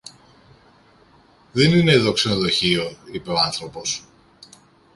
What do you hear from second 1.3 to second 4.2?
Δεν είναι δω ξενοδοχείο, είπε ο άνθρωπος.